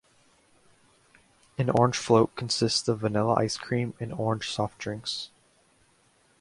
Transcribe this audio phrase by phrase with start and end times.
[1.59, 5.29] An orange float consists of vanilla ice cream and orange soft drinks.